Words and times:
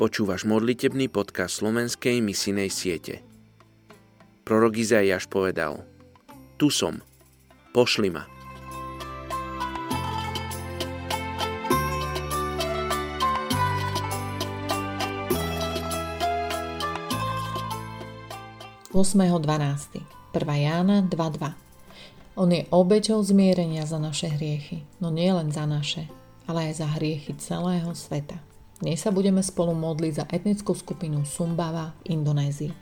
Počúvaš 0.00 0.48
modlitebný 0.48 1.12
podcast 1.12 1.60
slovenskej 1.60 2.24
misinej 2.24 2.72
siete. 2.72 3.20
Prorok 4.48 4.80
Izaiáš 4.80 5.28
povedal 5.28 5.84
Tu 6.56 6.72
som, 6.72 7.04
pošli 7.76 8.08
ma. 8.08 8.24
Osmého 18.96 19.36
12. 19.36 20.00
1. 20.32 20.64
Jána 20.64 21.04
2.2 21.04 22.40
On 22.40 22.48
je 22.48 22.64
obeťou 22.72 23.20
zmierenia 23.20 23.84
za 23.84 24.00
naše 24.00 24.32
hriechy, 24.32 24.80
no 24.96 25.12
nie 25.12 25.28
len 25.28 25.52
za 25.52 25.68
naše, 25.68 26.08
ale 26.48 26.72
aj 26.72 26.80
za 26.80 26.88
hriechy 26.88 27.36
celého 27.36 27.92
sveta. 27.92 28.40
Dnes 28.80 28.96
sa 28.96 29.12
budeme 29.12 29.44
spolu 29.44 29.76
modliť 29.76 30.12
za 30.16 30.24
etnickú 30.24 30.72
skupinu 30.72 31.28
Sumbava 31.28 31.92
v 32.00 32.16
Indonézii. 32.16 32.72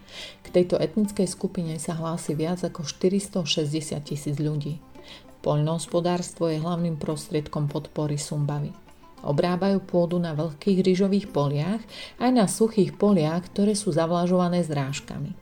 K 0.41 0.47
tejto 0.47 0.79
etnickej 0.79 1.27
skupine 1.27 1.75
sa 1.83 1.99
hlási 1.99 2.39
viac 2.39 2.63
ako 2.63 2.87
460 2.87 3.99
tisíc 4.07 4.39
ľudí. 4.39 4.79
Poľnohospodárstvo 5.43 6.55
je 6.55 6.63
hlavným 6.63 7.03
prostriedkom 7.03 7.67
podpory 7.67 8.15
Sumbavy. 8.15 8.71
Obrábajú 9.27 9.83
pôdu 9.83 10.23
na 10.23 10.39
veľkých 10.39 10.87
ryžových 10.87 11.35
poliach 11.35 11.83
aj 12.23 12.31
na 12.31 12.47
suchých 12.47 12.95
poliach, 12.95 13.51
ktoré 13.51 13.75
sú 13.75 13.91
zavlažované 13.91 14.63
zrážkami. 14.63 15.35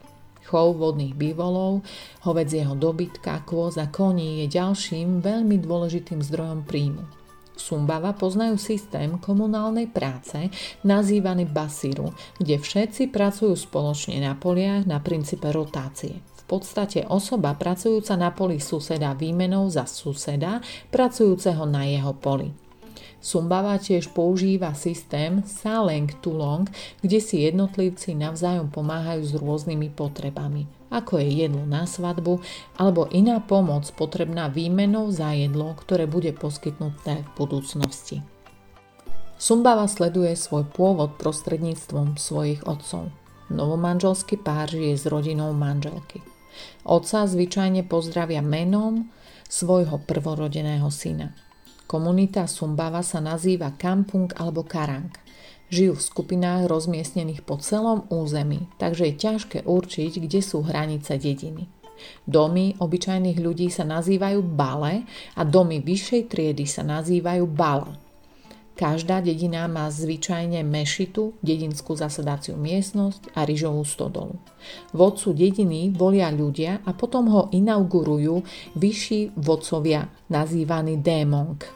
Chov 0.48 0.80
vodných 0.80 1.12
bývolov, 1.12 1.84
hovedzieho 2.25 2.73
dobytka, 2.73 3.45
kôz 3.45 3.77
a 3.77 3.92
koní 3.92 4.41
je 4.41 4.56
ďalším 4.56 5.20
veľmi 5.20 5.61
dôležitým 5.61 6.25
zdrojom 6.25 6.64
príjmu. 6.64 7.25
Sumbava 7.56 8.12
poznajú 8.12 8.60
systém 8.60 9.16
komunálnej 9.16 9.88
práce 9.88 10.52
nazývaný 10.84 11.48
Basiru, 11.48 12.12
kde 12.36 12.60
všetci 12.60 13.08
pracujú 13.08 13.56
spoločne 13.56 14.20
na 14.20 14.36
poliach 14.36 14.84
na 14.84 15.00
princípe 15.00 15.48
rotácie. 15.48 16.20
V 16.20 16.42
podstate 16.44 17.08
osoba 17.08 17.56
pracujúca 17.56 18.14
na 18.14 18.30
poli 18.30 18.60
suseda 18.60 19.16
výmenou 19.16 19.66
za 19.72 19.88
suseda 19.88 20.60
pracujúceho 20.92 21.64
na 21.64 21.88
jeho 21.88 22.12
poli. 22.12 22.52
Sumbava 23.18 23.74
tiež 23.80 24.12
používa 24.12 24.77
systém 24.77 25.42
Saleng 25.42 26.12
Tulong, 26.22 26.68
kde 27.02 27.18
si 27.18 27.42
jednotlivci 27.42 28.14
navzájom 28.14 28.70
pomáhajú 28.70 29.22
s 29.27 29.32
rôznymi 29.34 29.90
potrebami 29.96 30.75
ako 30.91 31.19
je 31.19 31.47
jedlo 31.47 31.67
na 31.67 31.84
svadbu 31.84 32.41
alebo 32.79 33.11
iná 33.11 33.42
pomoc 33.42 33.89
potrebná 33.95 34.47
výmenou 34.47 35.11
za 35.11 35.34
jedlo, 35.34 35.75
ktoré 35.75 36.06
bude 36.06 36.31
poskytnuté 36.33 37.23
v 37.23 37.31
budúcnosti. 37.34 38.23
Sumbava 39.37 39.84
sleduje 39.84 40.33
svoj 40.33 40.64
pôvod 40.73 41.20
prostredníctvom 41.20 42.17
svojich 42.17 42.64
otcov. 42.64 43.12
Novomanželský 43.53 44.41
pár 44.41 44.73
žije 44.73 44.97
s 44.97 45.05
rodinou 45.07 45.53
manželky. 45.53 46.25
Otca 46.89 47.29
zvyčajne 47.29 47.84
pozdravia 47.84 48.41
menom 48.41 49.12
svojho 49.47 50.01
prvorodeného 50.03 50.89
syna. 50.89 51.37
Komunita 51.87 52.48
Sumbava 52.48 53.05
sa 53.05 53.23
nazýva 53.23 53.77
Kampung 53.77 54.33
alebo 54.34 54.67
Karang– 54.67 55.12
Žijú 55.67 55.98
v 55.98 56.06
skupinách 56.06 56.70
rozmiestnených 56.70 57.42
po 57.42 57.59
celom 57.59 58.06
území, 58.06 58.70
takže 58.78 59.11
je 59.11 59.14
ťažké 59.19 59.59
určiť, 59.67 60.23
kde 60.23 60.39
sú 60.39 60.62
hranice 60.62 61.19
dediny. 61.19 61.67
Domy 62.28 62.77
obyčajných 62.78 63.39
ľudí 63.41 63.67
sa 63.73 63.83
nazývajú 63.83 64.45
bale 64.45 65.03
a 65.34 65.42
domy 65.42 65.83
vyššej 65.83 66.23
triedy 66.28 66.69
sa 66.69 66.86
nazývajú 66.86 67.45
bala. 67.50 67.98
Každá 68.77 69.25
dedina 69.25 69.64
má 69.73 69.89
zvyčajne 69.89 70.61
mešitu, 70.61 71.33
dedinskú 71.40 71.96
zasadaciu 71.96 72.61
miestnosť 72.61 73.33
a 73.33 73.48
ryžovú 73.48 73.89
stodolu. 73.89 74.36
Vodcu 74.92 75.33
dediny 75.33 75.96
volia 75.96 76.29
ľudia 76.29 76.85
a 76.85 76.92
potom 76.92 77.33
ho 77.33 77.42
inaugurujú 77.57 78.45
vyšší 78.77 79.33
vodcovia 79.40 80.13
nazývaní 80.29 81.01
démonk. 81.01 81.76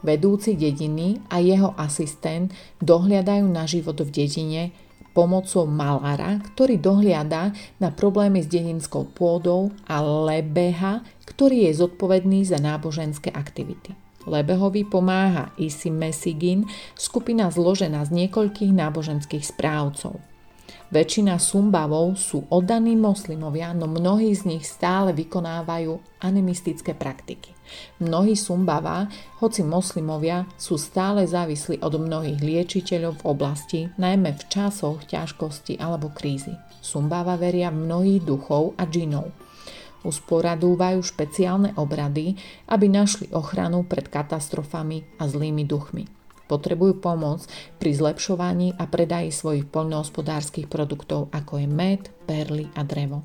Vedúci 0.00 0.56
dediny 0.56 1.20
a 1.28 1.44
jeho 1.44 1.76
asistent 1.76 2.52
dohliadajú 2.80 3.44
na 3.44 3.68
život 3.68 4.00
v 4.00 4.08
dedine 4.08 4.62
pomocou 5.10 5.66
malára, 5.66 6.38
ktorý 6.54 6.78
dohliada 6.78 7.50
na 7.82 7.90
problémy 7.90 8.40
s 8.40 8.48
dedinskou 8.48 9.10
pôdou 9.10 9.74
a 9.90 10.00
lebeha, 10.00 11.02
ktorý 11.26 11.68
je 11.68 11.82
zodpovedný 11.84 12.46
za 12.46 12.62
náboženské 12.62 13.28
aktivity. 13.34 13.92
Lebehovi 14.28 14.84
pomáha 14.84 15.50
Isi 15.56 15.88
Mesigin, 15.88 16.68
skupina 16.94 17.48
zložená 17.48 18.04
z 18.06 18.24
niekoľkých 18.24 18.72
náboženských 18.72 19.42
správcov. 19.42 20.29
Väčšina 20.90 21.38
sumbavov 21.38 22.18
sú 22.18 22.50
oddaní 22.50 22.98
moslimovia, 22.98 23.70
no 23.70 23.86
mnohí 23.86 24.34
z 24.34 24.42
nich 24.50 24.66
stále 24.66 25.14
vykonávajú 25.14 26.02
animistické 26.18 26.98
praktiky. 26.98 27.54
Mnohí 28.02 28.34
sumbava, 28.34 29.06
hoci 29.38 29.62
moslimovia, 29.62 30.50
sú 30.58 30.74
stále 30.74 31.22
závislí 31.30 31.78
od 31.78 31.94
mnohých 31.94 32.42
liečiteľov 32.42 33.22
v 33.22 33.26
oblasti, 33.30 33.80
najmä 34.02 34.34
v 34.34 34.42
časoch 34.50 35.06
ťažkosti 35.06 35.78
alebo 35.78 36.10
krízy. 36.10 36.58
Sumbava 36.82 37.38
veria 37.38 37.70
v 37.70 37.86
mnohých 37.86 38.26
duchov 38.26 38.74
a 38.74 38.82
džinov. 38.82 39.30
Usporadúvajú 40.02 41.06
špeciálne 41.06 41.70
obrady, 41.78 42.34
aby 42.66 42.90
našli 42.90 43.30
ochranu 43.30 43.86
pred 43.86 44.10
katastrofami 44.10 45.22
a 45.22 45.30
zlými 45.30 45.62
duchmi 45.62 46.19
potrebujú 46.50 46.98
pomoc 46.98 47.46
pri 47.78 47.94
zlepšovaní 47.94 48.74
a 48.74 48.90
predaji 48.90 49.30
svojich 49.30 49.70
poľnohospodárskych 49.70 50.66
produktov 50.66 51.30
ako 51.30 51.62
je 51.62 51.68
med, 51.70 52.10
perly 52.26 52.66
a 52.74 52.82
drevo. 52.82 53.22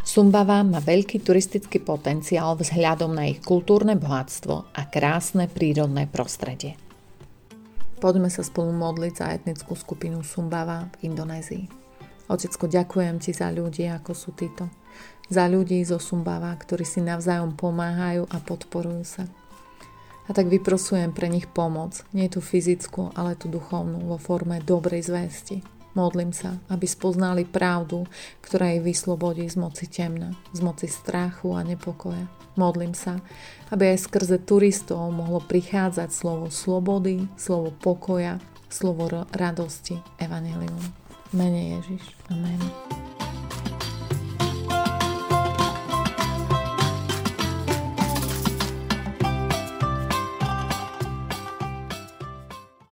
Sumbava 0.00 0.64
má 0.64 0.78
veľký 0.80 1.20
turistický 1.20 1.82
potenciál 1.82 2.54
vzhľadom 2.56 3.12
na 3.12 3.28
ich 3.28 3.42
kultúrne 3.42 3.98
bohatstvo 3.98 4.72
a 4.72 4.80
krásne 4.88 5.50
prírodné 5.50 6.08
prostredie. 6.08 6.78
Poďme 8.00 8.32
sa 8.32 8.40
spolu 8.40 8.72
modliť 8.72 9.12
za 9.12 9.26
etnickú 9.36 9.76
skupinu 9.76 10.24
Sumbava 10.24 10.88
v 10.96 11.12
Indonézii. 11.12 11.68
Otecko, 12.32 12.64
ďakujem 12.64 13.20
ti 13.20 13.36
za 13.36 13.52
ľudí, 13.52 13.90
ako 13.92 14.16
sú 14.16 14.32
títo. 14.32 14.72
Za 15.28 15.44
ľudí 15.50 15.84
zo 15.84 16.00
Sumbava, 16.00 16.56
ktorí 16.56 16.88
si 16.88 17.04
navzájom 17.04 17.52
pomáhajú 17.60 18.24
a 18.24 18.40
podporujú 18.40 19.04
sa. 19.04 19.28
A 20.30 20.36
tak 20.36 20.46
vyprosujem 20.46 21.10
pre 21.10 21.26
nich 21.26 21.50
pomoc, 21.50 22.06
nie 22.14 22.30
tú 22.30 22.38
fyzickú, 22.38 23.10
ale 23.18 23.34
tú 23.34 23.50
duchovnú 23.50 24.06
vo 24.06 24.14
forme 24.14 24.62
dobrej 24.62 25.10
zvesti. 25.10 25.66
Modlím 25.98 26.30
sa, 26.30 26.54
aby 26.70 26.86
spoznali 26.86 27.42
pravdu, 27.42 28.06
ktorá 28.38 28.70
ich 28.78 28.86
vyslobodí 28.86 29.42
z 29.50 29.58
moci 29.58 29.90
temna, 29.90 30.30
z 30.54 30.62
moci 30.62 30.86
strachu 30.86 31.50
a 31.58 31.66
nepokoja. 31.66 32.30
Modlím 32.54 32.94
sa, 32.94 33.18
aby 33.74 33.90
aj 33.90 34.06
skrze 34.06 34.38
turistov 34.46 35.10
mohlo 35.10 35.42
prichádzať 35.42 36.14
slovo 36.14 36.46
slobody, 36.46 37.26
slovo 37.34 37.74
pokoja, 37.74 38.38
slovo 38.70 39.10
radosti, 39.34 39.98
evanelium. 40.22 40.78
Mene 41.34 41.74
Ježiš. 41.78 42.14
Amen. 42.30 42.99